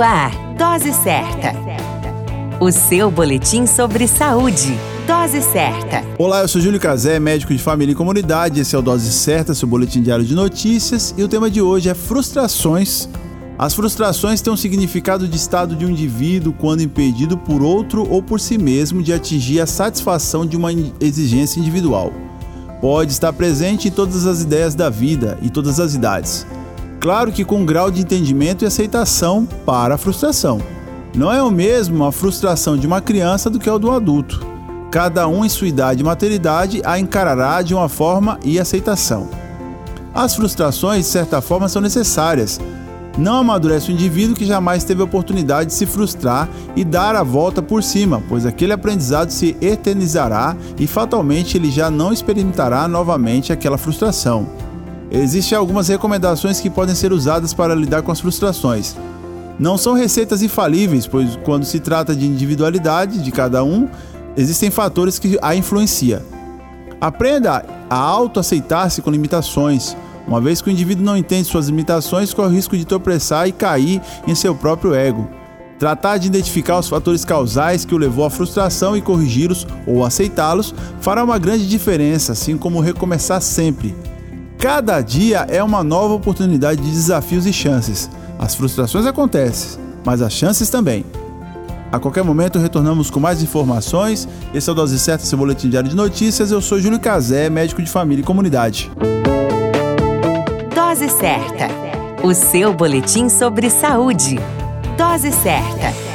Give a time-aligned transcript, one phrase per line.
[0.00, 1.52] Ar, Dose Certa.
[2.60, 4.78] O seu boletim sobre saúde.
[5.06, 6.04] Dose Certa.
[6.16, 8.60] Olá, eu sou Júlio Cazé, médico de família e comunidade.
[8.60, 11.12] Esse é o Dose Certa, seu boletim diário de notícias.
[11.18, 13.08] E o tema de hoje é frustrações.
[13.58, 18.22] As frustrações têm um significado de estado de um indivíduo quando impedido por outro ou
[18.22, 20.70] por si mesmo de atingir a satisfação de uma
[21.00, 22.12] exigência individual.
[22.80, 26.46] Pode estar presente em todas as ideias da vida e todas as idades
[27.00, 30.60] Claro que com um grau de entendimento e aceitação para a frustração.
[31.14, 34.44] Não é o mesmo a frustração de uma criança do que o do adulto.
[34.90, 39.28] Cada um em sua idade e maturidade a encarará de uma forma e aceitação.
[40.14, 42.60] As frustrações, de certa forma, são necessárias.
[43.16, 47.22] Não amadurece o indivíduo que jamais teve a oportunidade de se frustrar e dar a
[47.22, 53.52] volta por cima, pois aquele aprendizado se eternizará e fatalmente ele já não experimentará novamente
[53.52, 54.48] aquela frustração.
[55.10, 58.94] Existem algumas recomendações que podem ser usadas para lidar com as frustrações.
[59.58, 63.88] Não são receitas infalíveis, pois quando se trata de individualidade de cada um,
[64.36, 66.20] existem fatores que a influenciam.
[67.00, 69.96] Aprenda a autoaceitar-se com limitações.
[70.26, 73.52] Uma vez que o indivíduo não entende suas limitações, corre o risco de tropeçar e
[73.52, 75.28] cair em seu próprio ego.
[75.78, 80.74] Tratar de identificar os fatores causais que o levou à frustração e corrigi-los ou aceitá-los
[81.00, 83.94] fará uma grande diferença, assim como recomeçar sempre.
[84.58, 88.10] Cada dia é uma nova oportunidade de desafios e chances.
[88.36, 91.06] As frustrações acontecem, mas as chances também.
[91.92, 94.28] A qualquer momento retornamos com mais informações.
[94.52, 96.50] Esse é o Dose Certa, seu boletim diário de notícias.
[96.50, 98.90] Eu sou Júlio Cazé, médico de família e comunidade.
[100.74, 101.68] Dose Certa,
[102.22, 104.40] o seu boletim sobre saúde.
[104.98, 106.07] Dose Certa.